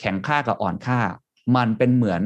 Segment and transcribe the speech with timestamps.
[0.00, 1.00] แข็งค่ากับอ่อนค่า
[1.56, 2.22] มันเป็นเหมือน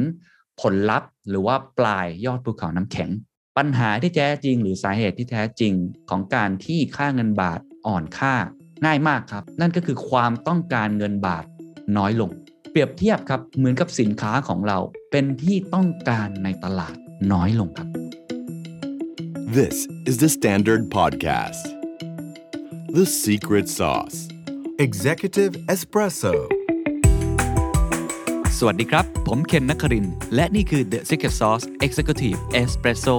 [0.61, 3.11] ผลลัพธ์ หรือว่าปลายยอดภูเขาน้ำแข็ง
[3.57, 5.73] ปัญหาที่แท้จริง หรือสาเหตุที่แท้จริง
[6.11, 8.35] ของการที่ค่าเงินบาทอ่อนค่า
[8.85, 11.45] ง่ายมากครับ นั่นก็คือความต้องการเงินบาท
[11.97, 12.31] น้อยลง
[12.71, 14.79] เปรียบเทียบครับเหมือนกับสินค้าของเรา
[15.11, 16.95] เป็นที่ต้องการในตลาด
[17.33, 17.89] น้อยลงครับ
[19.59, 19.77] This
[20.07, 21.65] is the Standard Podcast.
[22.99, 24.19] The Secret Sauce.
[24.79, 26.60] Executive Espresso
[28.63, 33.17] สวัสดีครับ ผมเคนนักคริน และนี่คือ The Secret Sauce Executive Espresso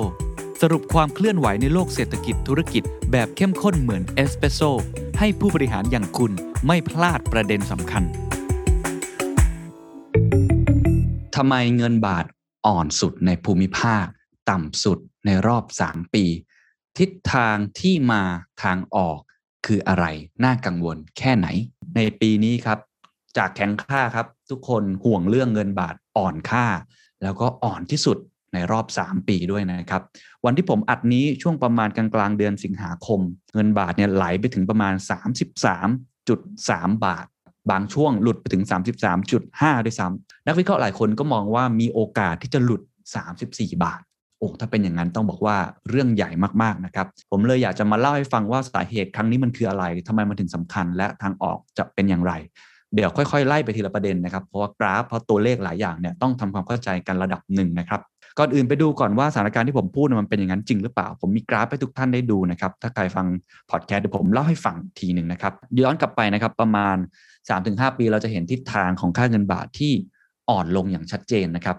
[0.62, 4.62] สรุปความเคลื่อนไหวในโลกเศรษฐกิจธุรกิจ แบบเข้มข้นเหมือนเอสเปรสโซ
[5.20, 6.32] ให้ผู้บริหารอย่างคุณ
[6.68, 8.04] ไม่พลาดประเด็นสำคัญ
[11.35, 12.26] ทำไมเงินบาท
[12.66, 14.05] อ่อนสุดในภูมิภาค
[14.49, 16.26] ต่ำสุดในรอบ 3 ปี
[16.98, 18.23] ทิศทางที่มา
[18.63, 19.20] ทางออก
[19.66, 20.05] คืออะไร
[20.44, 21.48] น่ากังวลแค่ไหน
[21.96, 22.80] ในปีนี้ครับ
[23.38, 26.66] จากแข็งค่าครับ ทุกคนห่วงเรื่องเงินบาทอ่อนค่า
[27.23, 28.18] แล้วก็อ่อนที่สุด
[28.54, 30.02] ในรอบ 3 ปีด้วยนะครับ
[30.46, 33.20] วันที่ผมอัดนี้ช่วงประมาณกลางกลางเดือนสิงหาคม
[33.54, 34.94] เงินบาทเนี่ยไหลไปถึงประมาณ
[35.79, 37.26] 33.3 บาท
[37.72, 38.63] บางช่วงหลุดไปถึง
[39.24, 42.82] 33.5 ด้วยซ้ำนักวิเคราะห์หลายคนก็มองว่ามีโอกาสที่จะหลุด
[43.32, 44.02] 34 บาท
[44.38, 45.57] โอ้ถ้าเป็นอย่างนั้นต้องบอกว่า
[45.90, 46.29] เรื่องใหญ่
[46.62, 52.34] มากๆนะครับ ผมเลยอยากจะมาเล่าให้ฟังว่าสาเหตุครั้งนี้มันคืออะไรทำไมมันถึงสำคัญและทางออกจะเป็นอย่างไร
[52.96, 58.02] เดี๋ยวค่อยๆ ไล่ไปทีละประเด็นนะครับ เพราะว่ากราฟเพราะตัวเลขหลายอย่างเนี่ยต้องทำความเข้าใจกันระดับหนึ่งนะครับ
[58.38, 63.26] ก่อนอื่นไปดูก่อนว่าสถานการณ์ที่ผมพูดมันเป็นอย่างนั้นจริงหรือเปล่า ผมมีกราฟให้ทุกท่านได้ดูนะครับ ถ้าใครฟัง
[63.72, 65.53] พอดแคสต์เดี๋ยวผมเล่าให้ฟังทีหนึ่งนะครับ
[65.84, 66.96] ย้อนกลับไปนะครับประมาณ
[67.47, 69.94] 3-5 ปีเราจะเห็นทิศทางของค่าเงินบาทที่
[70.50, 71.78] อ่อนลงอย่างชัดเจนนะครับ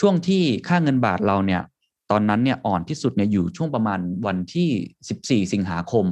[0.00, 1.62] ช่วงที่ค่าเงินบาทเราเนี่ย
[2.10, 6.04] ตอนนั้นเนี่ยอ่อนที่สุดเนี่ยอยู่ช่วงประมาณวันที่ 14 สิงหาคม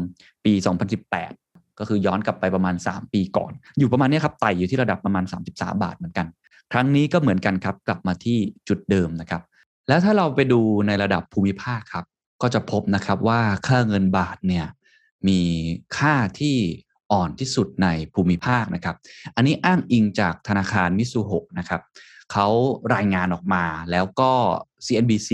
[0.45, 1.42] ปี 2018
[1.83, 6.27] ก็คือย้อนกลับไปประมาณ 3 ปีก่อน อยู่ประมาณนี้ครับไต่อยู่ที่ระดับประมาณ 33 บาทเหมือนกัน
[6.73, 9.43] ครั้งนี้ก็เหมือนกันครับกลับมาที่จุดเดิมนะครับ
[9.89, 12.05] แล้วถ้าเราไปดูในระดับภูมิภาคครับ
[12.43, 14.67] ก็จะพบนะครับว่าค่าเงินบาทเนี่ย
[15.29, 15.41] มี
[15.99, 16.57] ค่าที่
[17.13, 18.97] อ่อนที่สุดในภูมิภาคนะครับ
[19.37, 21.81] อันนี้อ้างอิงจากธนาคารมิซูโฮะนะครับ
[22.33, 22.47] เขา
[22.95, 24.31] รายงานออกมาแล้วก็
[24.87, 25.31] CNBC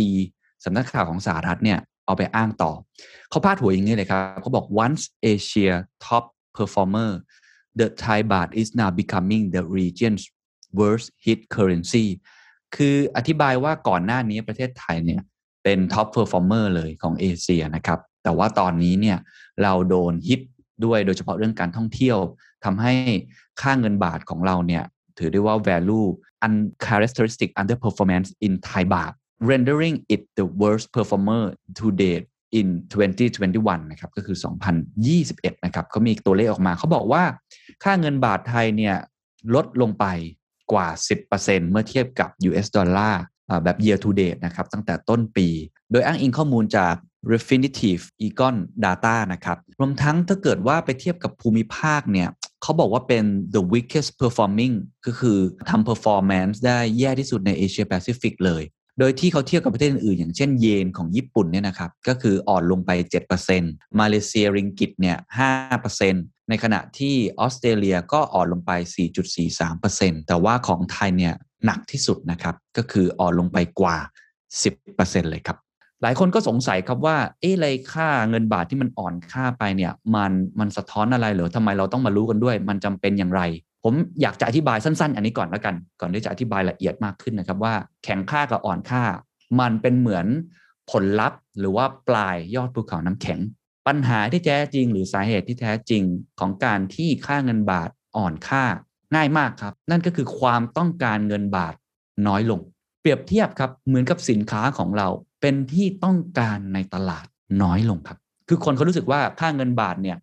[0.65, 2.73] สำนักข่าวของสหรัฐเนี่ยเอาไปอ้างต่อ
[3.31, 5.73] เขาพาดหัวอย่างนี้เลยครับเขาบอก once Asia's
[6.05, 6.25] top
[6.59, 7.11] performer
[7.79, 10.23] the Thai baht is now becoming the region's
[10.79, 12.07] worst hit currency
[12.77, 15.23] คืออธิบายว่าก่อนหน้านี้ประเทศไทยเนี่ย
[15.65, 19.19] เป็น top performer เลยของเอเชียนะครับ แต่ว่าตอนนี้เนี่ย
[19.63, 20.41] เราโดนฮิต
[20.85, 22.19] ด้วยโดยเฉพาะเรื่องการท่องเที่ยว
[22.65, 22.93] ทำให้
[23.61, 24.85] ค่าเงินบาทของเราเนี่ย
[25.19, 26.09] ถือได้ว่า value
[26.47, 29.13] uncharacteristic underperformance in Thai baht
[29.51, 31.43] rendering it the worst performer
[31.79, 32.25] to date
[32.59, 32.69] in
[33.25, 34.37] 2021 นะครับก็คือ
[35.01, 37.23] 2021 นะครับเขามีตัวเลขออกมา เขาบอกว่า
[37.85, 38.97] ค่าเงินบาทไทยเนี่ย
[39.55, 40.07] ลดลงไป
[40.73, 40.89] กว่า
[41.31, 43.23] 10%เมื่อเทียบกับ US ดอลลาร์
[43.65, 45.49] แบบ year to date นะครับตั้งแต่ต้นปี
[45.91, 46.95] โดยอ้างอิงข้อมูลจาก
[47.33, 52.29] Refinitiv Eikon Data นะครับรวมทั้งถ้าเกิดว่าไปเทียบกับภูมิภาคเนี่ย
[52.63, 54.75] เขาบอกว่าเป็น the weakest performing
[55.07, 55.39] ก็คือ
[55.71, 58.63] ทำ performance ได้แย่ที่สุดในเอเชียแปซิฟิกเลย
[58.99, 62.91] โดยที่เขาเทียบกับประเทศอื่นอย่างเช่นเยนของญี่ปุ่นเนี่ยนะครับก็คืออ่อนลงไป
[63.47, 65.17] 7%มาเลเซียริงกิตเนี่ย
[65.83, 68.71] 5%ในขณะที่ออสเตรเลียก็อ่อนลงไป
[69.51, 73.97] 4.43%แต่ว่าของไทยเนี่ยหนักที่สุดนะครับก็คืออ่อนลงไปกว่า
[74.63, 75.59] 10%เลยครับ
[76.03, 83.43] หลายคนก็สงสัยครับว่า เอ๊ะไรค่าเงินบาทที่มันอ่อนค่าไปเนี่ย มันมันสะท้อนอะไรหรอทำไมเราต้องมารู้กันด้วย มันจำเป็นอย่างไร
[83.85, 87.75] ผมอยากจะอธิบายสั้น ๆ อันนี้ก่อนแล้วกัน ก่อนที่จะอธิบายละเอียดมากขึ้นนะครับว่า
[88.05, 89.03] แข็งค่ากับอ่อนค่า
[89.61, 90.27] มันเป็นเหมือน
[90.91, 93.39] ผลลัพธ์หรือว่าปลายยอดภูเขาน้ำแข็ง
[93.87, 96.03] ปัญหาที่แท้จริง หรือสาเหตุที่แท้จริง
[96.41, 98.65] ของการที่ค่าเงินบาทอ่อนค่า
[99.15, 101.75] ง่ายมากครับ นั่นก็คือความต้องการเงินบาท
[102.27, 102.61] น้อยลง
[103.01, 105.09] เปรียบเทียบครับเหมือนกับสินค้าของเรา
[105.41, 107.27] เป็นที่ต้องการในตลาด
[107.63, 108.19] น้อยลงครับ
[108.49, 110.17] คือคนเขารู้สึกว่าค่าเงินบาทเนี่ย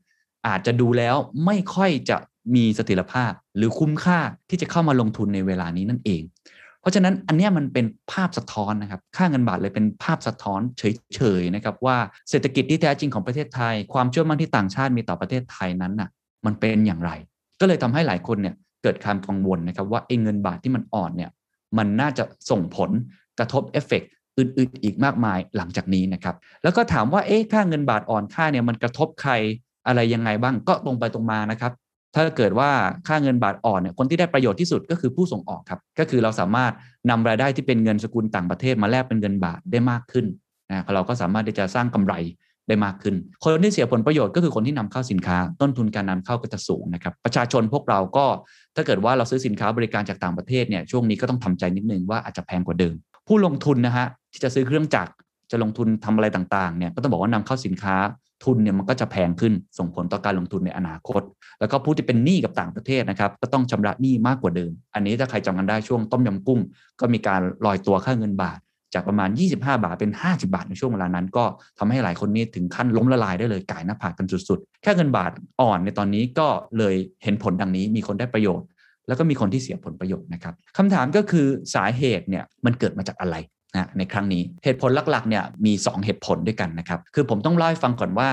[0.47, 2.17] อาจจะดูแล้วไม่ค่อยจะ
[2.55, 4.19] มีเสถียรภาพหรือคุ้มค่า
[4.49, 6.21] ที่จะเข้ามาลงทุนในเวลานี้นั่นเอง
[6.81, 11.97] เพราะฉะนั้นอันนี้มันเป็นภาพสะท้อนนะครับ ค่าเงินบาทเลยเป็นภาพสะท้อนเฉยๆนะครับว่า
[12.29, 16.09] เศรษฐกิจที่แท้จริงของประเทศไทย ความเชื่อมั่นที่ต่างชาติมีต่อประเทศไทยนั้นน่ะ
[16.45, 17.11] มันเป็นอย่างไร
[17.59, 21.31] ก็เลยทำให้หลายคนเนี่ยเกิดความกังวลนะครับว่าไอ้เงินบาทที่มันอ่อนเนี่ย
[21.77, 22.91] มันน่าจะส่งผล
[23.39, 24.01] กระทบเอฟเฟก
[24.37, 29.33] อื่นๆอีกมากมายหลังจากนี้นะครับ แล้วก็ถามว่าเอ๊ะค่าเงินบาทอ่อนค่าเนี่ยมันกระทบใคร
[29.87, 31.71] อะไรยังไงบ้างก็ตรงไปตรงมานะครับ
[32.15, 32.69] ถ้าเกิดว่า
[33.07, 36.73] ค่าเงินบาทอ่อนเนี่ยคนที่ได้ประโยชน์ที่สุดก็คือผู้ส่งออกครับ ก็คือเราสามารถ
[37.09, 40.25] นำรายได้ที่เป็นเงินสกุลต่างประเทศมาแลกเป็นเงินบาทได้มากขึ้น
[40.69, 42.13] นะเราก็สามารถที่จะสร้างกำไร
[42.67, 48.25] ได้มากขึ้น คนที่เสียผลประโยชน์ก็คือคนที่นำเข้าสินค้า ต้นทุนการนำเข้าก็จะสูงนะครับ ประชาชนพวกเราก็
[48.75, 52.95] ถ้าเกิดว่าเราซื้อสินค้าบริการจากต่างประเทศเนี่ยช่วงนี้ก็ต้องทำใจนิดนึงว่าอาจจะแพงกว่าเดิม
[53.27, 55.11] ผู้ลงทุนนะฮะที่จะซื้อเครื่องจักร
[55.51, 57.95] จะลงทุนทำอะไรต่างๆเนี่ยก็ต้องบอกว่านำเข้าสินค้า
[58.43, 61.21] ทุนเนี่ยมันก็จะแพงขึ้นส่งผลต่อการลงทุนในอนาคต
[61.59, 66.59] แล้วก็ผู้ที่เป็นหนี้กับต่างประเทศนะครับ ก็ต้องชำระหนี้มากกว่าเดิม อันนี้ถ้าใครจำกันได้ช่วงต้มยำกุ้ง
[66.99, 68.59] ก็มีการลอยตัวค่าเงินบาท
[68.93, 71.45] จากประมาณ 25 บาทเป็น 50 บาทในช่วงเวลานั้น ก็
[71.79, 75.31] ทำให้หลายคนนี้ถึงขั้นล้มละลายได้เลยกายหน้าผากกันสุดๆแค่เงินบาท
[75.61, 76.47] อ่อนในตอนนี้ก็
[76.77, 78.67] เลยเห็นผลดังนี้มีคนได้ประโยชน์
[79.07, 83.35] แล้วก็มีคนที่เสียผลประโยชน์นะครับคำถามก็คือสาเหตุเนี่ยมันเกิดมาจากอะไร
[83.75, 88.29] นะในครั้งนี้เหตุผลหลักๆเนี่ยมี 2 เหตุผลด้วยกันนะครับ คือผมต้องเล่าให้ฟังก่อนว่า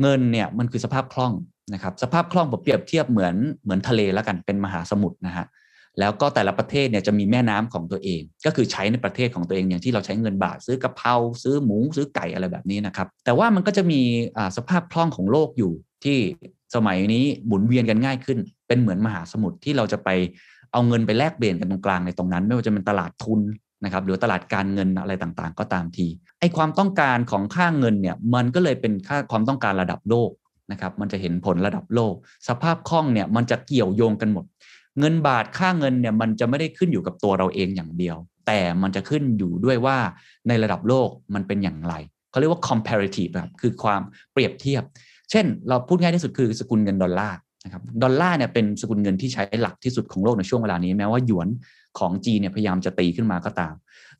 [0.00, 1.32] เงินเนี่ยมันคือสภาพคล่อง
[1.74, 5.46] นะครับสภาพคล่องผมเปรียบเทียบเหมือนเหมือนทะเลแล้วกันเป็นมหาสมุทรนะฮะ
[6.00, 14.00] แล้วก็แต่ละประเทศเนี่ยจะมีแม่น้ำของตัวเอง ก็คือใช้ในประเทศของตัวเองอย่างที่เราใช้เงินบาทซื้อกะเพราซื้อหมูซื้อไก่อะไรแบบนี้นะครับ แต่ว่ามันก็จะมี
[14.56, 15.72] สภาพคล่องของโลกอยู่
[16.04, 16.18] ที่
[16.74, 18.38] สมัยนี้หมุนเวียนกันง่ายขึ้น
[18.68, 20.08] เป็นเหมือนมหาสมุทรที่เราจะไป
[20.72, 23.40] เอาเงินไปแลกเปลี่ยนกันตรงกลางในตรงนั้น ไม่ว่าจะเป็นตลาดทุน
[23.84, 26.06] นะครับหรือตลาดการเงินอะไรต่างๆ ก็ตามที
[26.40, 30.30] ไอความต้องการของค่าเงินเนี่ยมันก็เลยเป็นค่าความต้องการระดับโลก
[30.72, 32.14] นะครับมันจะเห็นผลระดับโลก
[32.48, 34.44] สภาพคล่องเนี่ยมันจะเกี่ยวโยงกันหมด
[34.98, 38.16] เงินบาทค่าเงินเนี่ยมันจะไม่ได้ขึ้นอยู่กับตัวเราเองอย่างเดียว
[38.46, 39.98] แต่มันจะขึ้นอยู่ด้วยว่า
[40.48, 41.94] ในระดับโลกมันเป็นอย่างไร
[42.30, 44.00] เขาเรียกว่า comparative ครับคือความ
[44.32, 44.82] เปรียบเทียบ
[45.30, 51.48] เช่น เราพูดง่ายที่สุดคือสกุลเงินดอลลาร์ นะครับดอลลาร์เนี่ยเป็นสกุลเงินที่ใช้หลักที่สุดของโลกในช่วงเวลานี้แม้ว่าหยวน
[51.98, 53.74] ของจีนเนี่ยพยายามจะตีขึ้นมาก็ตาม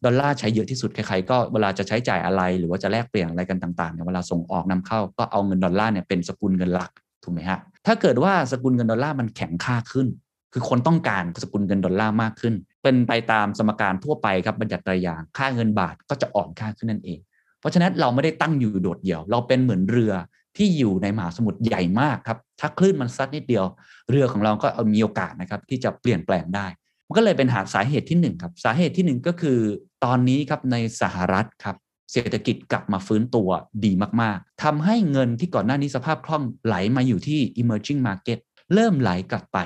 [0.04, 6.90] ดอลลาร์ใช้เยอะที่สุดใครๆก็เวลาจะใช้จ่ายอะไร หรือว่าจะแลกเปลี่ยนอะไรกันต่างๆเนี่ยเวลาส่งออกนำเข้าก็เอาเงินดอลลาร์เนี่ยเป็นสกุลเงินหลัก
[7.22, 10.08] ถูกไหมฮะถ้าเกิดว่าสกุลเงินดอลลาร์มันแข็งค่าขึ้น
[10.52, 17.18] คือคนต้องการสกุลเงินดอลลาร์มากขึ้น เป็นไปตามสมการทั่วไปครับบัญญัติรายอย่างค่าเงินบาทก็จะอ่อนค่าขึ้นนั่นเอง
[17.60, 20.12] เพราะฉะนั้นเราไม่ได้ตั้งอยู่โดดเดี่ยว เราเป็นเหมือนเรือ
[20.56, 23.64] ที่อยู่ในมหาสมุทรใหญ่มากครับ ถ้าคลื่นมันซัดนิดเดียว
[24.10, 26.66] เรือของเราก็มีโอกาสนะครับที่จะเปลี่ยนแปลงได้
[27.06, 29.58] มันก็เลยเป็นหาสาเหตุที่ 1 ครับ สาเหตุที่ 1 ก็คือ
[30.04, 31.76] ตอนนี้ครับในสหรัฐครับ
[32.12, 33.48] เศรษฐกิจกลับมาฟื้นตัว
[33.84, 33.92] ดี
[34.22, 38.38] มากๆทำให้เงินที่ก่อนหน้านี้สภาพคล่องไหลมาอยู่ที่ emerging market
[38.74, 39.58] เริ่มไหลกลับไป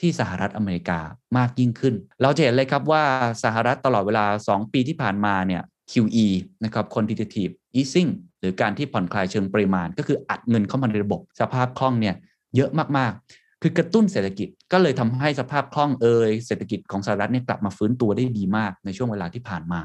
[0.04, 1.00] ี่สหรัฐอเมริกา
[1.36, 3.04] มากยิ่งขึ้น เราจะเห็นเลยครับว่า
[3.44, 6.26] สหรัฐตลอดเวลา 2 ปีที่ผ่านมาเนี่ย QE
[6.64, 12.14] นะครับ quantitative easing หรือการที่ผ่อนคลายเชิงปริมาณ ก็คืออัดเงินเข้ามาในระบบ สภาพคล่องเนี่ย
[12.56, 13.14] เยอะมาก
[13.62, 19.80] คือกระตุ้นเศรษฐกิจก็เลยทำให้สภาพคล่องเอยเศรษฐกิจของสหรัฐเนี่ยกลับมาฟื้นตัวได้ดีมากในช่วงเวลาที่ผ่านมา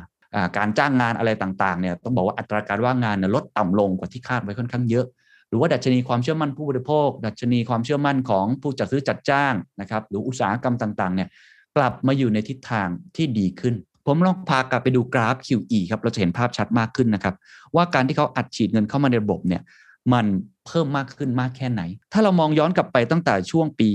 [0.57, 5.05] การจ้างงานอะไรต่างๆเนี่ยต้องบอกว่าอัตราการว่างงานนลดต่ำลงกว่าที่คาดไว้ค่อนข้างเยอะ
[5.49, 11.29] หรือว่าดัชนีความเชื่อมั่นผู้บริโภค ดัชนีความเชื่อมั่นของผู้จัดซื้อจัดจ้างนะครับหรืออุตสาหกรรมต่างๆเนี่ย
[11.77, 17.35] กลับมาอยู่ในทิศทางที่ดีขึ้น ผมลองพากลับไปดูกราฟ QE ครับเราจะเห็นภาพชัดมากขึ้นนะครับ
[17.75, 19.61] ว่าการที่เขาอัดฉีดเงินเข้ามาในระบบเนี่ย
[20.13, 20.25] มัน
[20.67, 21.81] เพิ่มมากขึ้นมากแค่ไหน
[22.13, 23.87] ถ้าเรามองย้อนกลับไปตั้งแต่ช่วงปี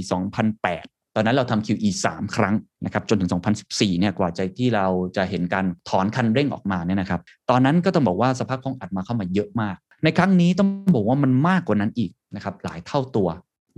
[0.55, 2.55] 2008 ตอนนั้นเราทำ QE 3 ครั้ง
[2.85, 3.31] นะครับจนถึง
[3.65, 4.87] 2014 เนี่ยกว่าใจที่เรา
[5.17, 7.21] จะเห็นการถอนคันเร่งออกมาเนี่ยนะครับ
[7.51, 13.29] ตอนนั้นก็ต้องบอกว่าสภาพคล่องอัดมาเข้ามาเยอะมาก ในครั้งนี้ต้องบอกว่ามันมากกว่านั้นอีกนะครับหลายเท่าตัว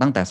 [0.01, 0.21] ตั้งแต่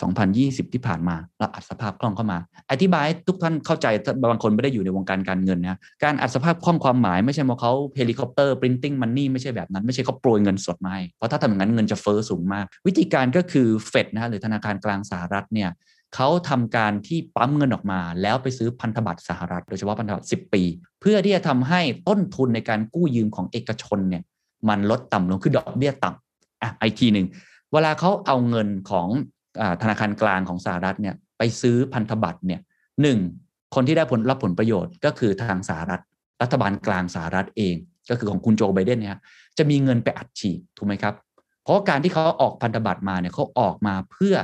[0.65, 2.37] 2020 ที่ผ่านมาเราอัดสภาพคล่องเข้ามา
[2.71, 3.87] อธิบายทุกท่านเข้าใจ
[4.31, 15.69] บางคนไม่ได้อยู่ในวงการการเงินนะการอัดสภาพคล่องความหมายไม่ใช่ว่าเขา helicopter printing money ไม่ใช่แบบนั้นไม่ใช่เขาโปรยเงินสดมาเพราะถ้าทำอย่างนั้นเงินจะเฟ้อสูงมาก วิธีการก็คือเฟดนะหรือธนาคารกลางสหรัฐเนี่ย
[16.15, 20.63] เขาทำการที่ปั๊มเงินออกมา แล้วไปซื้อพันธบัตรสหรัฐ โดยเฉพาะพันธบัตร 10 ปี
[21.01, 24.23] เพื่อที่จะทำให้ต้นทุนในการกู้ยืมของเอกชนเนี่ย
[24.69, 27.27] มันลดต่ำลงคือดอกเบี้ยต่ำอะไอทีหนึ่ง
[27.73, 29.07] เวลาเขาเอาเงินของ
[29.81, 32.61] ธนาคารกลางของสหรัฐเนี่ยไปซื้อพันธบัตรเนี่ย
[33.01, 33.19] หนึ่ง
[33.75, 36.01] คนที่ได้ผลรับผลประโยชน์ก็คือทางสหรัฐ
[36.41, 37.75] รัฐบาลกลางสหรัฐเอง
[38.09, 39.17] ก็คือของคุณโจไบเดนเนี่ย
[39.57, 41.13] จะมีเงินไปอัดฉีดถูกไหมครับ
[41.63, 44.35] เพราะการที่เขาออกพันธบัตรมาเนี่ยเขาออกมาเพื่อ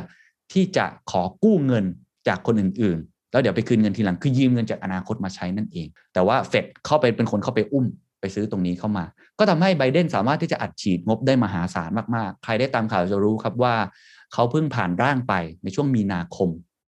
[0.54, 1.86] ที่จะขอกู้เงิน
[2.28, 7.86] จากคนอื่นๆ แล้วเดี๋ยวไปคืนเงินทีหลังคือยืมเงินจากอนาคตมาใช้นั่นเอง แต่ว่าเฟดเข้าไปเป็นคนเข้าไปอุ้ม
[8.22, 9.06] ไปซื้อตรงนี้เข้ามา
[9.39, 13.75] ก็ทำให้ไบเดนสามารถที่จะอัดฉีดงบได้มหาศาลมากๆ ใครได้ตามข่าวจะรู้ครับว่า
[14.34, 15.34] เขาเพิ่งผ่านร่างไป
[15.64, 16.50] ในช่วงมีนาคม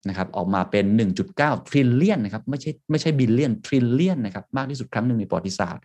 [0.09, 0.85] นะครับออกมาเป็น
[1.29, 5.85] 1.9 trillion นะครับไม่ใช่ไม่ใช่ billion trillion นะครับมากที่สุดครั้งหนึ่งในประวัติศาสตร์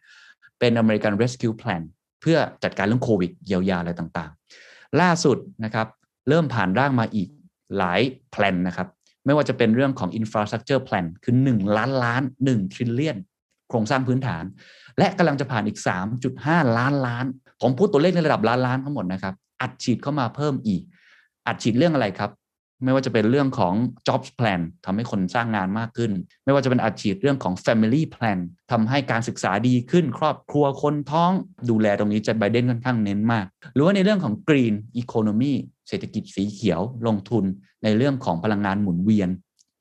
[0.60, 1.82] เป็น American Rescue Plan
[2.22, 5.88] เพื่อจัดการเรื่องโควิดเยียวยาอะไรต่างๆ ล่าสุดนะครับ
[6.30, 7.30] เริ่มผ่านร่างมาอีก
[7.78, 8.88] หลายแผนนะครับ
[9.26, 13.18] ไม่ว่าจะเป็นเรื่องของ infrastructure plan คือ 1 ล้านล้าน 1 ทริลเลียน
[13.70, 14.44] โครงสร้างพื้นฐาน
[14.98, 15.80] และกำลังจะผ่านอีก
[16.28, 17.26] 3.5 ล้านล้าน
[17.62, 20.82] ผมพูดตัวเลขในระดับล้านล้านทั้งหมดนะครับอัดฉีดเข้ามาเพิ่มอีก
[21.48, 22.32] อัดฉีดเรื่องอะไรครับ
[22.84, 23.74] ไม่ว่าจะเป็นเรื่องของ
[24.08, 26.12] jobs plan ทำให้คนสร้างงานมากขึ้น
[26.46, 28.40] ไม่ว่าจะเป็นอาชีพเรื่องของ family plan
[28.72, 31.32] ทำให้การศึกษาดีขึ้น ครอบครัวคนท้อง
[31.70, 35.54] ดูแลตรงนี้จะไบเดนค่อนข้างเน้นมาก หรือว่าในเรื่องของ green economy
[35.88, 37.44] เศรษฐกิจสีเขียวลงทุน
[37.84, 39.30] ในเรื่องของพลังงานหมุนเวียน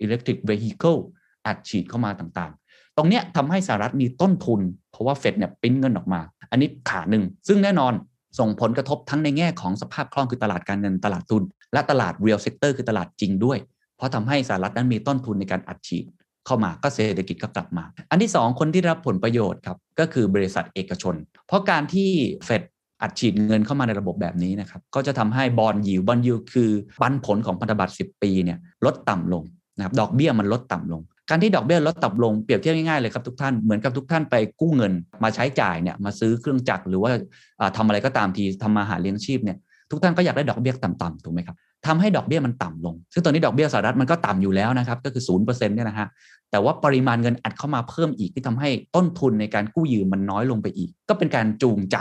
[0.04, 0.98] electric vehicle
[1.46, 7.92] อัดฉีดเข้ามาต่างๆ ตรงเนี้ยทำให้สหรัฐมีต้นทุน เพราะว่าเฟดเนี่ยปิ้นเงินออกมา อันนี้ขาหนึ่ง ซึ่งแน่นอน
[8.38, 13.58] ส่งผลกระทบทั้งในแง่ของสภาพคล่องคือตลาดการเงินตลาดทุน และตลาด real sector คือตลาดจริงด้วย
[13.96, 16.04] เพราะทำให้สหรัฐนั้นมีต้นทุนในการอัดฉีด
[16.46, 21.14] เข้ามาก็เศรษฐกิจก็กลับมา อันที่ 2 คนที่รับผลประโยชน์ครับก็คือบริษัทเอกชน
[21.46, 22.10] เพราะการที่
[22.44, 22.62] เฟด
[23.02, 26.70] อัดฉีดเงินเข้ามาในระบบแบบนี้นะครับก็จะทำให้บอลยิวบอลยิวคือ
[27.00, 29.42] ปันผลของพันธบัตร10 ปีเนี่ยลดต่ำลง
[29.76, 37.10] นะครับดอกเบี้ยมันลดต่ำลง การที่ดอกเบี้ยลดต่ำลงเปรียบเทียบง่ายๆเลยครับทุกท่านเหมือนกับทุกท่านไปกู้เงิน มาใช้จ่ายเนี่ยมาซื้อเครื่องจักรหรือว่า
[37.76, 39.56] ทำอะไรก็ตามทีทำมาหาเลี้ยงชีพเนี่ย
[39.90, 41.56] ทุกท่านก็อยากได้ดอกเบี้ยต่ำๆถูกไหมครับ
[41.86, 46.06] ทำให้ดอกเบี้ยมันต่ำลง ซึ่งตอนนี้ดอกเบี้ยสหรัฐมันก็ต่ำอยู่แล้วนะครับ ก็คือศูนย์เปอร์เซ็นต์เนี่ยนะฮะ
[46.50, 51.96] แต่ว่าปริมาณเงินอัดเข้ามาเพิ่มอีกที่ทำให้ต้นทุนในการกู้ยืมมันน้อยลงไปอีก ก็เป็นการจูงใจ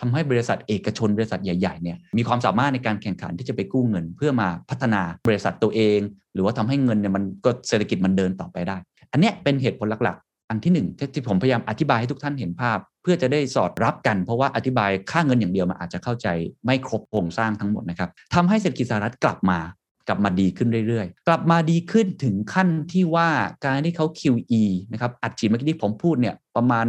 [0.00, 5.98] ทำให้บริษัทเอกชนบริษัทใหญ่ๆเนี่ยมีความสามารถในการแข่งขันที่จะไปกู้เงิน เพื่อมาพัฒนาบริษัทตัวเอง
[6.34, 8.76] หรือว่าทำให้เงินเนี่ยมันก็เศรษฐกิจมันเดินต่อไปได้
[9.12, 16.28] อันนี้เป็นเหตุผลหลักๆ อันที่หนึ่งที่ผมพยายามอธิบายให้ทุกท่านเห็นภาพ เพื่อจะได้สอดรับกัน เพราะว่าอธิบายค่าเงินอย่างเดียวมันอาจจะเข้าใจ
[16.64, 19.58] ไม่ครบโครงสร้างทั้งหมดนะครับทำให้เศรษฐกิจสหรัฐกลับมา
[20.08, 23.28] กลับมาดีขึ้นเรื่อยๆ กลับมาดีขึ้นถึงขั้นที่ว่า
[23.64, 24.62] การที่เขา QE
[24.92, 26.86] นะครับ อัดฉีดเมื่อกี้ที่ผมพูดเนี่ยประมาณ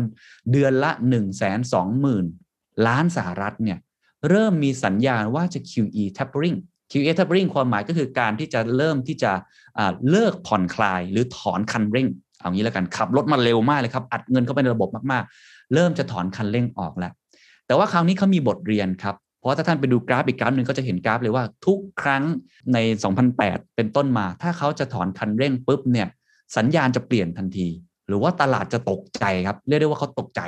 [0.51, 1.23] เดือนละ 1 2 0
[1.73, 2.46] 0 0 0
[2.87, 3.77] ล้านสหรัฐเนี่ย
[4.29, 6.57] เริ่มมีสัญญาณว่าจะ QE tapering
[6.91, 9.31] QE tapering ความหมายก็คือการที่จะเริ่มที่จะ
[10.09, 12.07] เลิกผ่อนคลายหรือถอนคันเร่ง
[12.39, 17.11] เอางี้แล้วกันขับรถมาเร็วมากเลยครับ อัดเงินเข้าไปในระบบมากๆ เริ่มจะถอนคันเร่งออกแล้ว
[17.67, 22.23] แต่ว่าคราวนี้เขามีบทเรียนครับ เพราะถ้าท่านไปดูกราฟอีกกราฟหนึ่งก็จะเห็นกราฟเลยว่าทุกครั้ง
[22.73, 22.77] ใน
[23.27, 26.07] 2008 เป็นต้นมา ถ้าเขาจะถอนคันเร่งปุ๊บเนี่ย
[26.57, 27.67] สัญญาณจะเปลี่ยนทันที
[28.07, 30.41] หรือว่าตลาดจะตกใจครับเรียกได้ว่าเขาตกใจ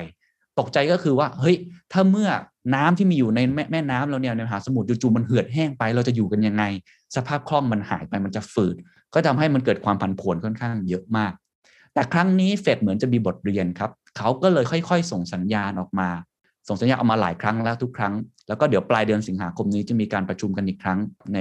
[0.60, 1.56] ตกใจก็คือว่าเฮ้ย
[1.94, 2.30] ถ้าเมื่อ
[2.76, 6.64] น้ำที่มีอยู่ในแม่แมน้ำเราเนี่ยในมหาสมุทรจู่ๆมันเหือดแห้งไป เราจะอยู่กันยังไง
[7.16, 8.76] สภาพคล่องมันหายไปมันจะฝืด
[9.14, 11.34] ก็ทำให้มันเกิดความผันผวนค่อนข้างเยอะมาก
[11.94, 16.10] แต่ครั้งนี้เฟดเหมือนจะมีบทเรียนครับเขาก็เลยค่อย ๆ ส่งสัญญาณออกมา
[16.68, 18.14] ส่งสัญญาณออกมาหลายครั้งแล้วทุกครั้ง
[18.48, 21.00] แล้วก็เดี๋ยวปลายเดือนสิงหาคมนี้จะมีการประชุมกันอีกครั้ง
[21.34, 21.40] ใน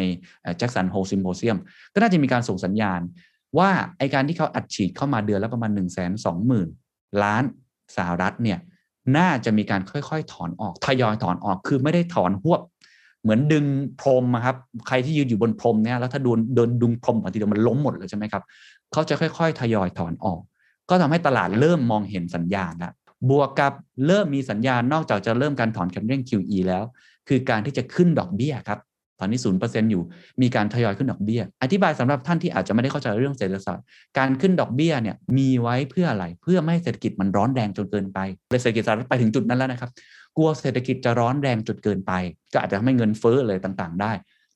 [0.59, 1.57] แจ็คสันโฮซิมโพเซียม
[1.95, 3.01] ก็น่าจะมีการส่งสัญญาณ
[3.59, 6.69] ว่าไอการที่เขาอัดฉีดเข้ามาเดือนละประมาณ1นึ่งแสนสองหมื่น
[7.23, 7.45] ล้าน
[7.97, 8.59] สหรัฐเนี่ย
[9.17, 12.61] น่าจะมีการค่อยๆ ถอนออกทยอยถอนออกคือไม่ได้ถอนหวบ
[13.23, 13.65] เหมือนดึง
[14.01, 14.57] พรมครับ
[14.89, 18.43] ใครที่ยืนอยู่บนพรมเนี่ยแล้วถ้าโดนเดินดึงพรมบางทีเดียวมันล้มหมดเลยใช่ไหมครับ
[18.93, 20.41] เขาจะค่อย ๆ ทยอยถอนออก
[20.91, 22.93] ก็ทำให้ตลาดเริ่มมองเห็นสัญญาณแล้ว
[23.31, 23.73] บวกกับ
[24.07, 26.85] เริ่มมีสัญญาณนอกจากจะเริ่มการถอนคันเร่ง QE แล้ว
[27.29, 28.79] คือการที่จะขึ้นดอกเบี้ยครับ
[29.21, 30.03] ตอนนี้ศูนย์เปอร์เซ็นต์อยู่
[30.43, 33.85] มีการทยอยขึ้นดอกเบี้ย อธิบายสำหรับท่านที่อาจจะไม่ได้เข้าใจเรื่องเศรษฐศาสตร์
[34.19, 38.19] การขึ้นดอกเบี้ยเนี่ยมีไว้เพื่ออะไร เพื่อไม่ให้เศรษฐกิจมันร้อนแรงจนเกินไป
[38.63, 39.91] เศรษฐกิจสหรัฐไปถึงจุดนั้นแล้วนะครับ
[40.37, 42.13] กลัวเศรษฐกิจจะร้อนแรงจนเกินไป
[42.53, 44.13] ก็อาจจะทำให้เงินเฟ้อเลยต่างๆ ได้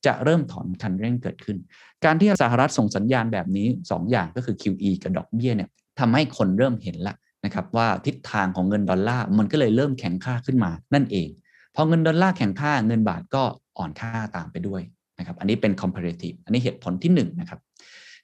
[0.06, 1.56] จะเริ่มถอนคันเร่งเกิดขึ้น
[2.04, 5.68] การที่สหรัฐส่งสัญญาณแบบนี้ 2 อย่างก็คือ QE กับดอกเบี้ยเนี่ย
[6.00, 7.14] ทำให้คนเริ่มเห็นละ
[7.44, 11.28] นะครับว่าทิศทางของเงินดอลลาร์มันก็เลยเริ่มแข็งค่าขึ้นมานั่นเอง
[11.74, 13.44] พอเงินดอลลาร์แข็งค่าเงินบาทก็
[13.78, 14.82] อ่อนค่าตามไปด้วย
[15.18, 17.60] นะครับ อันนี้เป็น comparative อันนี้เหตุผลที่1นนะครับ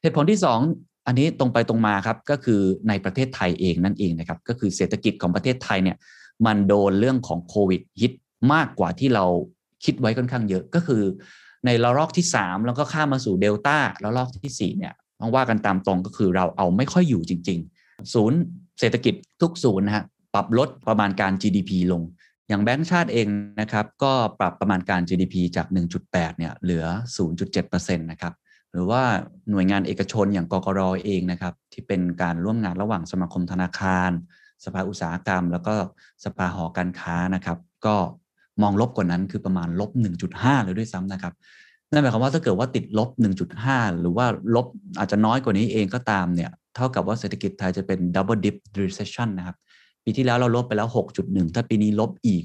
[0.02, 0.40] เหตุผลที่
[0.72, 5.96] 2 อันนี้ตรงไปตรงมาครับ ก็คือในประเทศไทยเองนั่นเองนะครับ ก็คือเศรษฐกิจของประเทศไทยเนี่ย
[6.46, 8.12] มันโดนเรื่องของโควิดฮิต
[8.52, 9.24] มากกว่าที่เรา
[9.84, 11.02] คิดไว้ค่อนข้างเยอะ ก็คือ
[11.66, 18.38] ในระลอกที่ 3 แล้วก็ข้ามมาสู่เดลต้าระลอกที่4เนี่ยต้องว่ากันตามตรงก็คือเราเอาไม่ค่อยอยู่จริง ๆ ศูนย์
[18.80, 22.02] เศรษฐกิจทุกศูนย์นะฮะปรับลดประมาณการ GDP ลง
[22.48, 23.26] อย่างแบงก์ชาติเอง
[23.60, 25.66] นะครับ ก็ปรับประมาณการ GDP จาก
[26.02, 26.84] 1.8 เนี่ยเหลือ
[27.42, 28.34] 0.7%นะครับ
[28.72, 29.02] หรือว่า
[29.50, 34.10] หน่วยงานเอกชนอย่างกกรอเองนะครับ ที่เป็นการร่วมงานระหว่างสมาคมธนาคาร
[34.64, 35.74] สภาอุตสาหกรรม แล้วก็
[36.24, 37.96] สภาหอการค้านะครับ ก็
[38.62, 39.90] มองลบกว่านั้นคือประมาณลบ
[40.28, 41.32] 1.5 เลยด้วยซ้ำนะครับ
[41.90, 43.10] นั่นหมายความว่าถ้าเกิดว่าติดลบ
[43.54, 44.66] 1.5 หรือว่าลบ
[44.98, 49.56] อาจจะน้อยกว่านี้เองก็ตามเนี่ย เท่ากับว่าเศรษฐกิจไทยจะเป็น double dip recession นะครับ
[50.08, 50.88] ปีที่แล้วเราลบไปแล้ว
[51.20, 52.44] 6.1 ถ้าปีนี้ลบอีก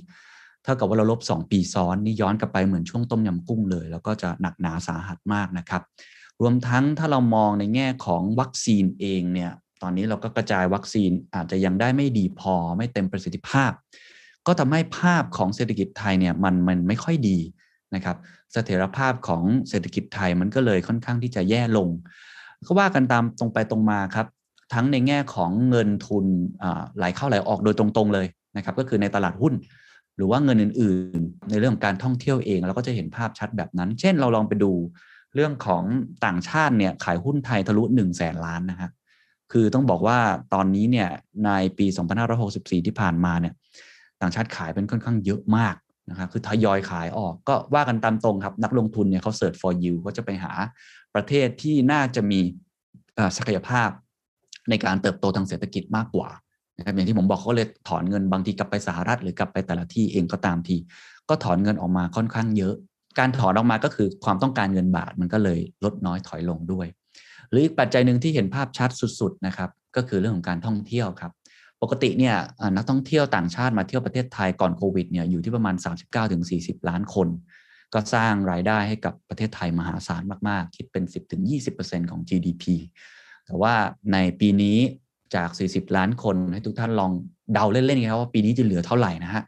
[0.63, 5.81] เท่ากับว่าเราลบ 2 ปีซ้อนนี่ย้อนกลับไปเหมือนช่วงต้มยำกุ้งเลย แล้วก็จะหนักหนาสาหัสมากนะครับ
[6.41, 9.51] รวมทั้งถ้าเรามองในแง่ของวัคซีนเองเนี่ย
[9.81, 13.71] ตอนนี้เราก็กระจายวัคซีนอาจจะยังได้ไม่ดีพอไม่เต็มประสิทธิภาพ
[14.47, 17.39] ก็ทำให้ภาพของเศรษฐกิจไทยเนี่ยมันมันไม่ค่อยดี
[17.95, 18.17] นะครับ
[18.53, 21.89] เสถียรภาพของเศรษฐกิจไทยมันก็เลยค่อนข้างที่จะแย่ลง
[22.65, 24.27] ก็ว่ากันตามตรงไปตรงมาครับ
[24.73, 26.25] ทั้งในแง่ของเงินทุน
[26.97, 28.27] ไหลเข้าไหลออกโดยตรงๆเลย
[28.57, 29.53] นะครับก็คือในตลาดหุ้น
[30.15, 34.71] หรือว่าเงินอื่นๆ ในเรื่องของการท่องเที่ยวเองเราก็จะเห็นภาพชัดแบบนั้น เช่นเราลองไปดู
[35.35, 35.83] เรื่องของ
[36.25, 38.89] ต่างชาติเนี่ยขายหุ้นไทยทะลุ1 0 0 0 0แสนล้านนะฮะ
[39.51, 40.19] คือต้องบอกว่า
[40.53, 41.09] ตอนนี้เนี่ย
[41.45, 41.85] ในปี
[42.35, 43.53] 2564 ที่ผ่านมาเนี่ย
[44.21, 45.75] ต่างชาติขายเป็นค่อนข้างเยอะมาก
[46.09, 50.53] นะครับคือทยอยขายออกก็ว่ากันตามตรงครับนักลงทุนเนี่ยเขาเสิร์ช for you ก็จะไปหา
[51.15, 52.39] ประเทศที่น่าจะมี
[53.37, 53.89] ศักยภาพ
[54.69, 56.29] ในการเติบโตทางเศรษฐกิจมากกว่า
[56.77, 60.77] นะครับอย่างที่ผมบอกเขาเลยถอนเงินบางทีกลับไปสหรัฐหรือกลับไปแต่ละที่เองก็ตามที
[61.29, 62.75] ก็ถอนเงินออกมาค่อนข้างเยอะ
[63.19, 66.87] การถอนออกมาก็คือความต้องการเงินบาทมันก็เลยลดน้อยถอยลงด้วย
[67.49, 68.89] หรืออีกปัจจัยหนึ่งที่เห็นภาพชัด
[69.19, 71.31] สุดๆนะครับก็คือเรื่องของการท่องเที่ยวครับ
[71.81, 72.35] ปกติเนี่ย
[72.75, 75.75] นักท่องเที่ยวต่างชาติมาเที่ยวประเทศไทยก่อนโควิดเนี่ยอยู่ที่ประมาณ
[76.31, 77.27] 39-40 ล้านคน
[77.93, 81.03] ก็สร้างรายได้ให้กับประเทศไทยมหาศาลมาก ๆ คิดเป็น
[81.57, 82.63] 10-20%ของ GDP
[83.45, 83.73] แต่ว่า
[84.13, 84.77] ในปีนี้
[85.35, 87.11] จาก 40 ล้านคนให้ทุกท่านลอง
[87.53, 89.43] เดาเล่นๆครับว่าปีนี้จะเหลือเท่าไหร่นะฮะ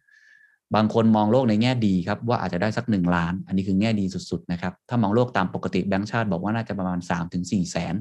[0.75, 6.99] บางคนมองโลกในแง่ดีครับว่าอาจจะได้สัก 1 ล้าน อันนี้คือแง่ดีสุดๆนะครับถ้ามองโลกตามปกติแบงก์ชาติบอกว่าน่าจะประมาณ
[7.35, 7.95] 3-4แสน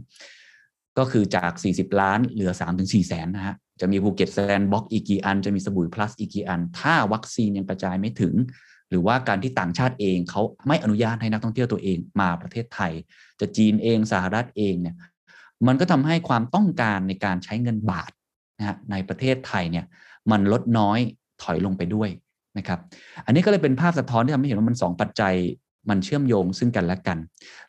[0.98, 8.34] ก็คือจาก 40 ล้านเหลือ 3-4แสนนะฮะจะมีภูเก็ต sandbox อีกกี่อัน จะมีสมุย plus อีกกี่อัน ถ้าวัคซีนยังกระจายไม่ถึง
[8.90, 12.92] หรือว่าการที่ต่างชาติเองเขาไม่อนุญาตให้นักท่องเที่ยวตัวเองมาประเทศไทย
[13.40, 14.96] จะจีนเองสหรัฐเองเนี่ย
[15.66, 18.10] มันก็ทำให้ความต้องการในการใช้เงินบาท
[18.58, 19.84] นะฮะในประเทศไทยเนี่ย
[20.30, 20.98] มันลดน้อย
[21.42, 22.08] ถอยลงไปด้วย
[22.58, 22.78] นะครับ
[23.26, 25.34] อันนี้ก็เลยเป็นภาพสะท้อนที่ทำให้เห็นว่ามัน 2 ปัจจัย
[25.90, 27.18] มันเชื่อมโยงซึ่งกันและกัน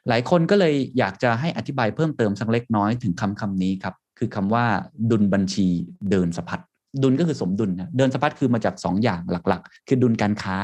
[0.08, 4.66] หลายคนก็เลยอยากจะให้อธิบายเพิ่มเติมสักเล็กน้อยถึงคำคำนี้ครับ คือคำว่า
[5.12, 5.68] ดุลบัญชี
[6.12, 6.62] เดินสะพัด
[7.04, 10.56] ดุลก็คือสมดุลนะเดินสะพัดคือมาจาก 2 อย่างหลักๆ คือดุลการค้า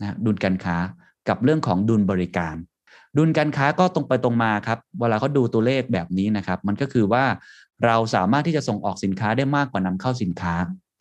[0.00, 0.76] นะดุลการค้า
[1.28, 2.54] กับเรื่องของดุลบริการ
[3.16, 7.24] ดุลการค้าก็ตรงไปตรงมาครับ เวลาเขาดูตัวเลขแบบนี้นะครับ มันก็คือว่า
[7.84, 10.54] เราสามารถที่จะส่งออกสินค้าได้มากกว่านำเข้าสินค้า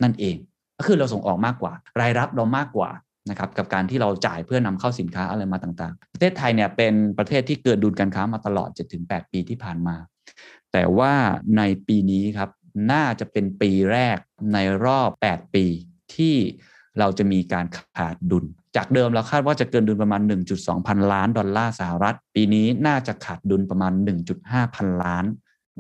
[0.04, 0.38] นั่นเอง
[0.78, 2.90] ก็คือเราส่งออกมากกว่า รายรับเรามากกว่า
[3.30, 8.70] นะครับกับการที่เราจ่ายเพื่อนำเข้าสินค้าอะไรมาต่างๆ ประเทศไทยเนี่ยเป็นประเทศที่เกิดดุลการค้ามาตลอด
[9.02, 9.96] 7-8 ปีที่ผ่านมา
[10.72, 11.14] แต่ว่า
[11.58, 12.50] ในปีนี้ครับ
[12.92, 14.18] น่าจะเป็นปีแรก
[14.54, 15.66] ในรอบ 8 ปี
[16.16, 16.36] ที่
[17.00, 17.66] เราจะมีการ
[17.98, 20.22] ขาดดุล จากเดิมเราคาดว่าจะเกินดุลประมาณ
[20.56, 23.94] 1.2 พันล้านดอลลาร์สหรัฐ ปีนี้น่าจะขาดดุลประมาณ
[24.34, 25.26] 1.5 พันล้าน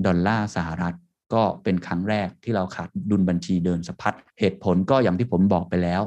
[0.05, 0.95] ดอลลาร์สหรัฐ
[1.33, 6.01] ก็เป็นครั้งแรกที่เราขาดดุลบัญชีเดินสะพัดเหตุผลก็อย่างที่ผมบอกไปแล้ว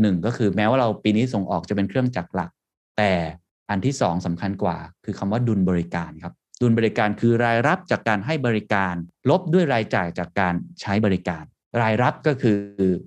[0.00, 2.50] หนึ่งก็คือแม้ว่าเราปีนี้ส่งออกจะเป็นเครื่องจักรหลัก
[2.98, 3.12] แต่
[3.70, 8.94] อันที่สองสำคัญกว่า คือคำว่าดุลบริการครับ ดุลบริการคือรายรับจากการให้บริการ
[9.30, 11.44] ลบด้วยรายจ่ายจากการใช้บริการ
[11.82, 12.56] รายรับก็คือ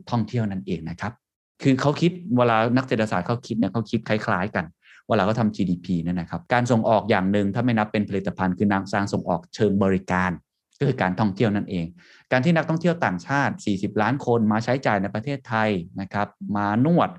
[0.09, 1.13] ท่องเที่ยวนั่นเองนะครับ
[1.61, 4.65] คือเขาคิดเวลานักเศรษฐศาสตร์เขาคิดเนี่ยเขาคิดคล้าย ๆ กัน
[5.07, 10.31] เวลาเขาทำ GDP นี่ยนะครับ การส่งออกอย่างหนึ่งถ้าไม่นับเป็นผลิตภัณฑ์คือนางสร้างส่งออกเชิงบริการ
[10.79, 11.85] ก็คือการท่องเที่ยวนั่นเอง
[12.31, 15.69] การที่นักท่องเที่ยวต่างชาติ 40 ล้านคนมาใช้จ่ายในประเทศไทย
[16.01, 17.09] นะครับ มานวด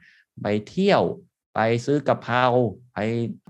[0.43, 1.03] ไปเที่ยว
[1.55, 2.45] ไปซื้อกะเพรา
[2.93, 2.99] ไป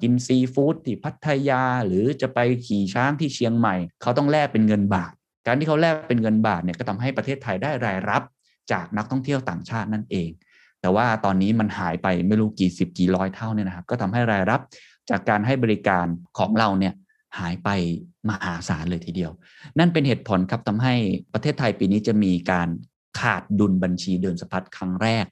[0.02, 5.12] กินซีฟู้ดที่พัทยา หรือจะไปขี่ช้างที่เชียงใหม่ เขาต้องแลกเป็นเงินบาท
[5.46, 8.22] การที่เขาแลกเป็นเงินบาทเนี่ยก็ทำให้ประเทศไทยได้รายรับ
[8.72, 10.30] จากนักท่องเที่ยวต่างชาตินั่นเอง
[10.80, 14.60] แต่ว่าตอนนี้มันหายไปไม่รู้กี่สิบกี่ร้อยเท่าเนี่ยนะครับ ก็ทำให้รายรับ
[15.10, 16.06] จากการให้บริการ
[16.38, 16.94] ของเราเนี่ย
[17.38, 17.68] หายไป
[18.28, 19.32] มหาศาลเลยทีเดียว
[19.78, 20.94] นั่นเป็นเหตุผลครับทำให้
[21.32, 22.68] ประเทศไทยปีนี้จะมีการ
[23.20, 25.24] ขาดดุลบัญชีเดินสะพัดครั้งแรก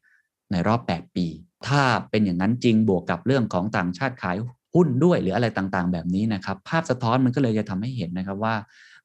[0.51, 1.27] ในรอบ 8 ปี
[1.67, 4.37] ถ้าเป็นอย่างนั้นจริงบวกกับเรื่องของต่างชาติขาย
[4.75, 8.55] หุ้นด้วยหรืออะไรต่างๆ แบบนี้นะครับ ภาพสะท้อนมันก็เลยจะทำให้เห็นนะครับว่า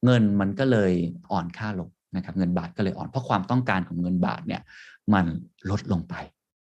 [0.06, 0.92] เงินมันก็เลย
[1.32, 4.62] อ่อนค่าลง นะครับเงินบาทก็เลยอ่อนเพราะความต้องการของเงินบาทเนี่ย
[5.14, 5.26] มัน
[5.70, 6.16] ลดลงไป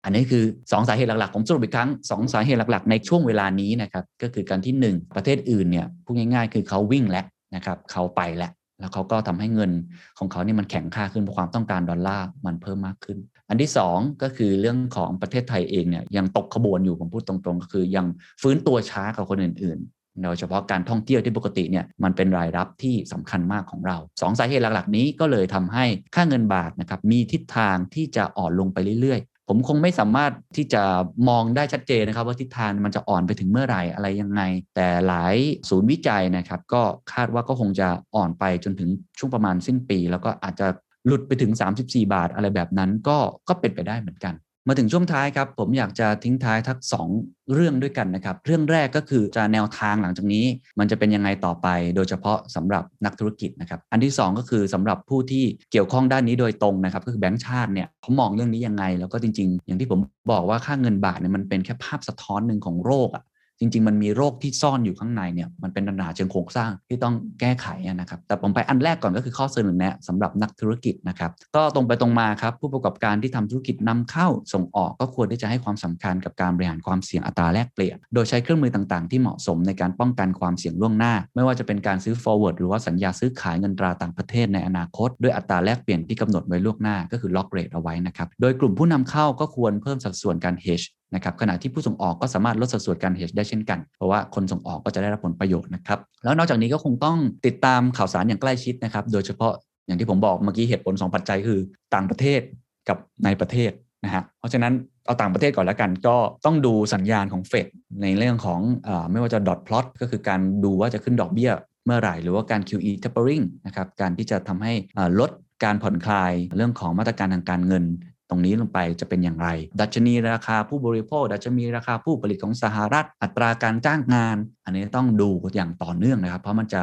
[0.04, 9.70] อันนี้คือ 2 สาเหตุหลักๆผมสรุปอีกครั้ง 2 สาเหตุหลักๆ ในช่วงเวลานี้นะครับก็คือการที่ 1 ประเทศอื่นเนี่ยพูดง่ายๆ คือเขาวิ่งแล้วนะครับเขาไปแล้วแล้วเขาก็ทำให้เงิน
[10.18, 18.06] ของเขาเนี่ยมันแข็งค่าขึ้นเพราะความต้องการดอลลาร์มันเพิ่มมากขึ้น อันที่ 2 ก็คือเรื่องของประเทศไทยเองเนี่ยยังตกขบวนอยู่ผมพูดตรงๆ ก็คือยัง
[18.42, 30.82] ฟื้นตัวช้ากว่าคนอื่นๆ โดยเฉพาะการท่องเที่ยวที่ปกติเนี่ยมันเป็นรายรับที่สำคัญมากของเราสองสาเหตุหลักๆ นี้ก็เลยทำให้ค่าเงินบาทนะครับมีทิศทางที่จะอ่อนลงไปเรื่อยๆ ผมคงไม่สามารถที่จะ
[31.28, 34.42] มองได้ชัดเจนนะครับ ว่าทิศทางมันจะอ่อนไปถึงเมื่อไหร่อะไรยังไง
[34.74, 35.36] แต่หลาย
[35.68, 40.66] ศูนย์วิจัยนะครับ ก็คาดว่าก็คงจะอ่อนไปจนถึงช่วงประมาณสิ้นปี แล้วก็อาจจะ
[41.06, 44.34] หลุดไปถึง 34 บาทอะไรแบบนั้นก็ก็เป็นไปได้เหมือนกัน
[44.68, 47.08] มาถึงช่วงท้ายครับ ผมอยากจะทิ้งท้ายทัก2
[47.54, 50.44] เรื่องด้วยกันนะครับ เรื่องแรกก็คือจะแนวทางหลังจากนี้
[50.78, 60.00] มันจะเป็นยังไงต่อไป โดยเฉพาะสำหรับนักธุรกิจนะครับ อันที่ 2 ก็คือสำหรับผู้ที่เกี่ยวข้องด้านนี้โดยตรงนะครับ ก็คือแบงก์ชาติเนี่ยเขามองเรื่องนี้ยังไง แล้วก็จริง ๆ อย่างที่ผม
[60.30, 63.22] บอกว่าค่าเงินบาทเนี่ยมันเป็นแค่ภาพสะท้อนหนึ่งของโรคอะ
[63.58, 93.78] จริง ๆ มันมีโรคที่ซ่อนอยู่ข้างในเนี่ยมันเป็นปัญหาเชิงโครงสร้างที่ต้องแก้ไขนะครับแต่ผมไปอันแรกก่อนก็คือข้อเสนอแนะสำหรับนักธุรกิจนะครับก็ตรงไปตรงมาครับผู้ประกอบการที่ทำธุรกิจนำเข้าส่งออกก็ควรที่จะให้ความสำคัญกับการบริหารความเสี่ยงอัตราแลกเปลี่ยน โดยใช้เครื่องมือต่างๆ ที่เหมาะสมในการป้องกันความเสี่ยงล่วงหน้า ไม่ว่าจะเป็นการซื้อ forward หรือว่าสัญญาซื้อขายเงินตราต่างประเทศในอนาคตด้วยอัตราแลกเปลี่ยนที่กำหนดไว้ล่วงหน้าก็คือ lock rate เอาไว้นะครับโดยกลุ่มผู้นำเข้าก็ควรเพิ่มสัดส่วนการ hedge นะครับขณะที่ผู้ส่งออกก็สามารถลดสัดส่วนการ hedge ได้เช่นกัน
[93.96, 99.52] เพราะว่าคนส่งออกก็จะได้รับผลประโยชน์นะครับแล้วนอกจากนี้ก็คงต้องติดตามข่าวสารอย่างใกล้ชิดนะครับโดยเฉพาะ
[99.86, 101.60] อย่างที่ผมบอกเมื่อกี้เหตุผล 2 ปัจจัยคือ
[101.94, 102.40] ต่างประเทศ
[102.88, 103.70] กับในประเทศ
[104.04, 104.72] นะฮะเพราะฉะนั้น
[105.06, 107.66] เอาต่างประเทศก่อนแล้วกัน ก็ต้องดูสัญญาณของเฟด
[108.02, 111.50] ในเรื่องของอไม่ว่าจะ dot plot ก็คือการดูว่าจะขึ้นดอกเบี้ย
[111.86, 114.72] เมื่อไหร่หรือว่าการ QE tapering นะครับการที่จะทำให้
[115.20, 115.30] ลด
[115.64, 117.84] การผ่อนคลายเรื่องของมาตรการทางการเงิน
[118.34, 119.48] รงนี้ลงไปจะเป็นอย่างไร
[119.80, 126.82] ดัชนีราคาผู้บริโภค ดัชนีราคาผู้ผลิตของสหรัฐ อัตราการจ้างงาน อันนี้ต้องดูอย่างต่อเนื่องนะครับ เพราะมันจะ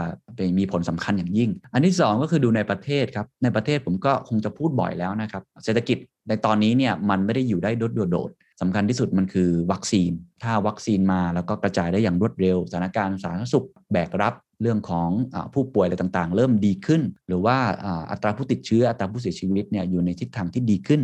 [0.59, 10.11] มีผลสำคัญอย่างยิ่ง อันที่ 2 ก็คือดูในประเทศครับ ในประเทศผมก็คงจะพูดบ่อยแล้วนะครับ เศรษฐกิจในตอนนี้เนี่ยมันไม่ได้อยู่ได้โดดโดดสำคัญที่สุดมันคือวัคซีน
[10.43, 17.57] ถ้าวัคซีนมาแล้วก็กระจายได้อย่างรวดเร็ว สถานการณ์สาธารณสุขแบกรับเรื่องของอผู้ป่วยอะไรต่างๆ เริ่มดีขึ้น หรือว่า
[18.11, 21.01] อัตราผู้ติดเชื้ออัตราผู้เสียชีวิตเนี่ยอยู่ในทิศทางที่ดีขึ้น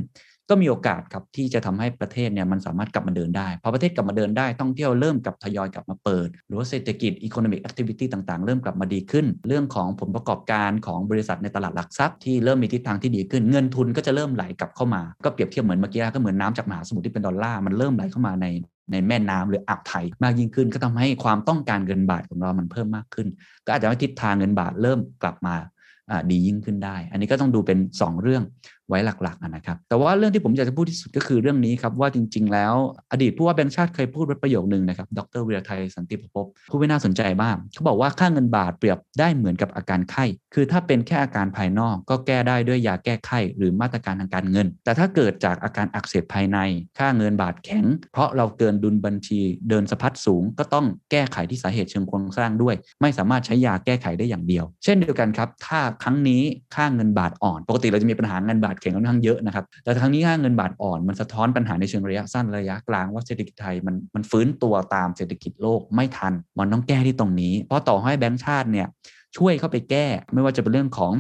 [0.49, 18.47] ก็มีโอกาสครับที่จะทำให้ประเทศเนี่ยมันสามารถกลับมาเดินได้พอประเทศกลับมาเดินได้ท่องเที่ยวเริ่มกลับทยอยกลับมาเปิด หรือว่าเศรษฐกิจ economic activity ต่างๆ เริ่มกลับมาดีขึ้น เรื่องของผลประกอบการของบริษัทในตลาดหลักทรัพย์ที่เริ่มมีทิศทางที่ดีขึ้นเงินทุนก็จะเริ่มไหลกลับเข้ามา ก็เปรียบเทียบเหมือนเมื่อกี้ก็เหมือนน้ำจากมหาสมุทรที่เป็นดอลลาร์มันเริ่มไหลเข้ามาใน
[18.91, 23.27] ในแม่น้ำหรืออ่าวไทยมากยิ่งขึ้นก็ทำให้ความต้องการเงินบาทของเรามันเพิ่มมากขึ้น
[23.65, 25.55] ก็อาจจะให้ทิศทางเงินบาทเริ่มกลับมา
[26.31, 28.43] ดียิ่งขึ้นได้ อันนี้ก็ต้องดูเป็น 2 เรื่อง
[28.89, 32.73] ไว้หลักๆนะครับแต่ว่าเรื่องที่ผมอยากจะพูดที่สุดก็คือเรื่องนี้ครับว่าจริง ๆ แล้ว
[33.11, 46.57] อดีตผู้ว่าแบงค์ชาติเคยพูดไว้ประโยคนึงนะครับดรวิรไทยสันติภพพูดไว้น่าสนใจมากเขาบอกว่าค่าเงินบาทเปรียบได้เหมือนกับอาการไข้ คือถ้าเป็นแค่อาการภายนอก ก็แก้ได้ด้วยยาแก้ไข้ หรือมาตรการทางการเงิน แต่ถ้าเกิดจากอาการอักเสบภายใน
[46.99, 56.41] ค่าเงินบาทแข็ง เพราะเราเกินดุลบัญชีเดินสะพัดสูง ก็ต้องแก้ไขที่สาเหตุเชิงโครงสร้างด้วย ไม่สามารถใช้ยาแก้ไขได้อย่างเดียว เช่นเดียวกันครับถ้าครั้งนี้
[56.75, 68.87] ค่าเงินบาทอ่อน ปกติเราจะมีปัญหาเงินบาทแข็งค่อนข้างเยอะนะครับ แต่ครั้งนี้ค่าเงินบาทอ่อนมันสะท้อนปัญหาในเชิงระยะสั้นระยะกลางว่าเศรษฐกิจไทยมันมันฟื้นตัวตามเศรษฐกิจโลกไม่ทัน มันต้องแก้ที่ตรงนี้ เพราะต่อให้แบงก์ชาติเนี่ย
[69.37, 71.13] ช่วยเข้าไปแก้ไม่ว่าจะเป็นเรื่องของ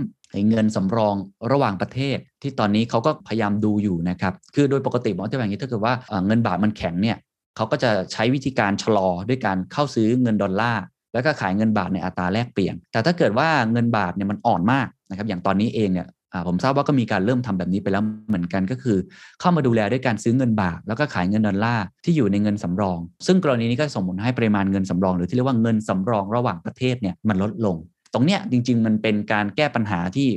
[0.49, 1.15] เงินสำรอง
[1.51, 5.93] ระหว่างประเทศ ที่ตอนนี้เขาก็พยายามดูอยู่นะครับ คือโดยปกติผมจะแบบนี้ถ้าเกิดว่า
[6.27, 7.17] เงินบาทมันแข็งเนี่ย
[7.55, 16.07] เขาก็จะใช้วิธีการชะลอด้วยการเข้าซื้อเงินดอลลาร์แล้วก็ขายเงินบาทในอัตราแลกเปลี่ยน แต่ถ้าเกิดว่าเงินบาทเนี่ยมันอ่อนมากนะครับ อย่างตอนนี้เองเนี่ย
[16.47, 18.97] ผมทราบว่าก็มีการเริ่มทำแบบนี้ไปแล้วเหมือนกันก็คือ
[19.39, 27.75] เข้ามาดูแลด้วยการซื้อเงินบาทแล้วก็ขายเงินดอลลาร์ที่อยู่ในเงินสำรอง ซึ่งกรณีนี้ก็ส่งผลให้ปริมาณเงินสำรอง หรือที่เรียกว่าเงินสำรองระหว่างประเทศเนี่ยมันลดลง
[28.13, 30.27] ตรงเนี้ยจริง ๆ มันเป็นการแก้ปัญหาที่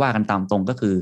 [0.00, 0.94] ว่ากันตามตรงก็คือ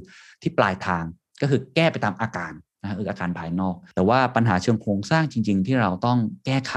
[0.43, 1.05] ที่ปลายทาง
[1.43, 2.53] ก็คือแก้ไปตามอาการ
[2.83, 6.75] นะคืออาการภายนอก แต่ว่าปัญหาเชิงโครงสร้างจริง ๆ ที่เราต้องแก้ไข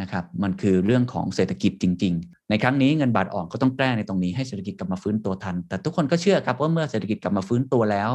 [0.00, 8.10] นะครับมันคือเรื่องของเศรษฐกิจจริง ๆ ในครั้งนี้เงินบาทอ่อนก็ต้องแก้ในตรงนี้ให้เศรษฐกิจกลับมาฟื้นตัวทัน แต่ทุกคนก็เชื่อครับว่าเมื่อเศรษฐกิจกลับมาฟื้นตัวแล้ว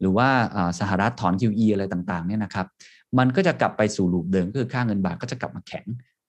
[0.00, 0.28] หรือว่า
[0.80, 2.66] สหรัฐถอน QE อะไรต่างๆเนี่ยนะครับ
[3.18, 5.86] มันก็จะกลับไปสู่ลูปเดิมก็คือค่าเงินบาทก็จะกลับมาแข็ง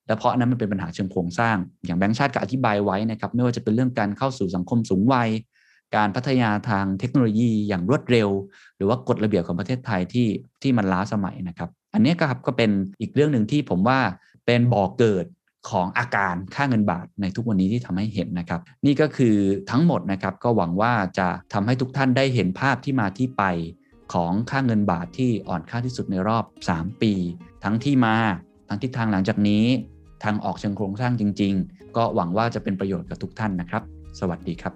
[0.08, 5.30] และเพราะนั้นมันเป็นปัญหาเชิงโครงสร้าง อย่างแบงก์ชาติก็อธิบายไว้นะครับไม่ว่าจะเป็นเรื่องการเข้าสู่สังคมสูงวัย
[5.96, 8.30] การพัฒนาทางเทคโนโลยีอย่างรวดเร็ว
[8.78, 10.28] หรือว่ากฎระเบียบของประเทศไทยที่
[10.62, 12.70] ที่มันล้าสมัยนะครับ อันนี้ก็ครับก็เป็น
[13.02, 14.00] อีกเรื่องหนึ่งที่ผมว่า
[14.52, 15.26] เป็นบ่อกเกิด
[15.70, 19.36] ของอาการค่าเงินบาทในทุกวันนี้ที่ทำให้เห็นนะครับ นี่ก็คือ
[19.72, 23.44] ทั้งหมดนะครับก็หวังว่าจะทำให้ทุกท่านได้เห็นภาพที่มาที่ไป
[24.14, 26.44] ของค่าเงินบาทที่อ่อนค่าที่สุดในรอบ
[26.76, 27.14] 3 ปี
[27.64, 28.16] ทั้งที่มา
[28.68, 29.66] ทั้งทิศทางหลังจากนี้
[30.24, 33.84] ทางออกเชิงโครงสร้างจริง ๆ ก็หวังว่าจะเป็นประโยชน์กับทุกท่านนะครับ
[34.20, 34.74] สวัสดีครับ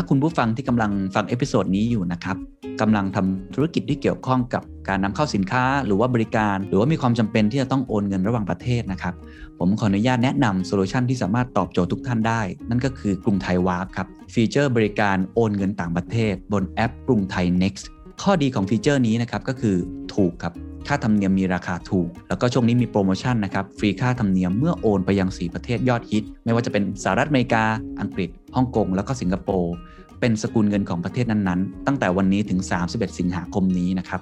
[0.00, 2.36] ถ้าคุณผู้ฟังที่กำลังฟัง episode นี้อยู่นะครับ
[2.80, 9.14] กำลังทำธุรกิจที่เกี่ยวข้องกับการนำเข้าสินค้าหรือว่าบริการ หรือว่ามีความจำเป็นที่จะต้องโอนเงินระหว่างประเทศนะครับ
[9.58, 17.84] ผมขออนุญาตแนะนำ solution ที่สามารถตอบโจทย์ทุกท่านได้ นั่นก็คือกรุงไทย Warp ครับ feature บริการโอนเงินต่างประเทศ บนแอปกรุงไทย next
[18.22, 19.76] ข้อดีของ feature นี้นะครับก็คือ
[20.14, 20.54] ถูกครับ
[20.88, 27.64] ค่าธรรมเนียมมีราคาถูก แล้วก็ช่วงนี้มีโปรโมชั่นนะครับ ฟรีค่าธรรมเนียมเมื่อโอนไปยัง 4 ประเทศยอดฮิต ไม่ว่าจะเป็นสหรัฐอเมริกา
[28.00, 29.74] อังกฤษ ฮ่องกง แล้วก็สิงคโปร์
[30.20, 34.20] เป็นสกุลเงินของประเทศนั้นๆ ตั้งแต่วันนี้ถึง 31 สิงหาคมนี้นะครับ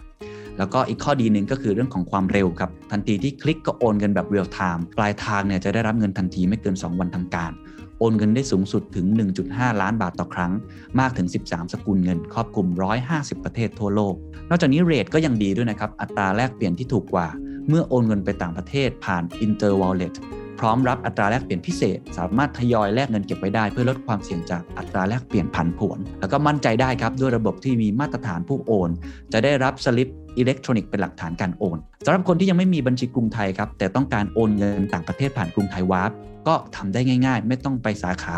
[0.59, 7.53] แล้วก็อีกข้อดีหนึ่งก็คือเรื่องของความเร็วครับ ทันทีที่คลิกก็โอนเงินแบบ real-time ปลายทางเนี่ยจะได้รับเงินทันทีไม่เกิน 2 วันทำการ
[7.99, 9.07] โอนเงินได้สูงสุดถึง
[9.45, 10.53] 1.5 ล้านบาทต่อครั้ง
[11.01, 12.67] มากถึง 13 สกุลเงิน ครอบคลุม
[13.07, 14.15] 150 ประเทศทั่วโลก
[14.51, 17.29] นอกจากนี้เรทก็ยังดีด้วยนะครับ อัตราแลกเปลี่ยนที่ถูกกว่า
[17.69, 20.15] เมื่อโอนเงินไปต่างประเทศผ่าน Inter Wallet
[20.59, 28.91] พร้อมรับอัตราแลกเปลี่ยนพิเศษ สามารถทยอยแลกเงินเก็บไว้ได้ เพื่อลดความเสี่ยงจากอัตราแลกเปลี่ยนผันผวน แล้วก็มั่นใจได้ครับด้วยระบบที่มีมาตรฐานผู้โอน
[29.33, 36.11] จะได้รับสลิปอิเล็กทรอนิกส์เป็นหลักฐานการโอนสำหรับคนที่ยังไม่มีบัญชีกรุงไทยครับแต่ต้องการโอนเงินต่างประเทศผ่านกรุงไทยวาร์ป
[36.47, 38.37] ก็ทำได้ง่าย ๆ ไม่ต้องไปสาขา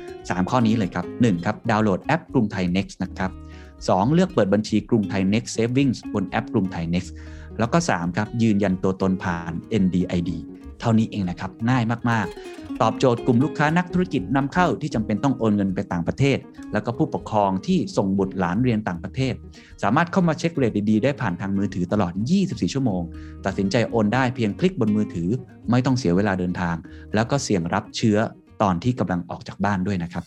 [0.00, 3.30] 3 ข้อนี้เลยครับ 1 ครับดาวน์โหลดแอปกรุงไทย Next นะครับ
[3.72, 4.14] 2.
[4.14, 7.10] เลือกเปิดบัญชีกรุงไทย Next Savings บนแอปกรุงไทย Next
[7.58, 10.30] แล้วก็ 3 ครับ ยืนยันตัวตนผ่าน NDID
[10.80, 16.38] เท่านี้เองนะครับ ง่ายมากๆ ตอบโจทย์กลุ่มลูกค้านักธุรกิจนำเข้าที่จำเป็นต้องโอนเงินไปต่างประเทศ
[16.72, 19.34] แล้วก็ผู้ปกครองที่ส่งบุตรหลานเรียนต่างประเทศ
[19.82, 22.12] สามารถเข้ามาเช็คเรทดีๆ ได้ผ่านทางมือถือตลอด
[22.44, 23.02] 24 ชั่วโมง
[23.46, 25.28] ตัดสินใจโอนได้เพียงคลิกบนมือถือ
[25.70, 26.76] ไม่ต้องเสียเวลาเดินทาง
[27.14, 28.18] แล้วก็เสี่ยงรับเชื้อ
[28.62, 30.24] ตอนที่กำลังออกจากบ้านด้วยนะครับ